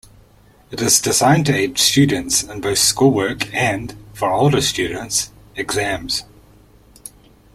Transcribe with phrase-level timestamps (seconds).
[0.71, 6.23] It is designed to aid students in both schoolwork and, for older students, exams.